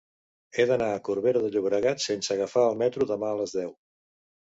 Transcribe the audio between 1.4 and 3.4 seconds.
de Llobregat sense agafar el metro demà